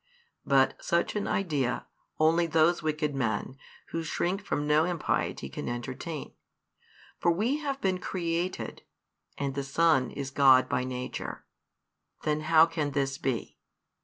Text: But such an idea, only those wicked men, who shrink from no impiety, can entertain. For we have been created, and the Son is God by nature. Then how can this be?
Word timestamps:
But 0.47 0.83
such 0.83 1.15
an 1.15 1.27
idea, 1.27 1.85
only 2.19 2.47
those 2.47 2.81
wicked 2.81 3.13
men, 3.13 3.55
who 3.89 4.01
shrink 4.01 4.43
from 4.43 4.65
no 4.65 4.83
impiety, 4.83 5.47
can 5.47 5.69
entertain. 5.69 6.33
For 7.19 7.29
we 7.31 7.57
have 7.57 7.79
been 7.81 7.99
created, 7.99 8.81
and 9.37 9.53
the 9.53 9.61
Son 9.63 10.09
is 10.09 10.31
God 10.31 10.67
by 10.67 10.83
nature. 10.85 11.45
Then 12.23 12.39
how 12.41 12.65
can 12.65 12.93
this 12.93 13.19
be? 13.19 13.59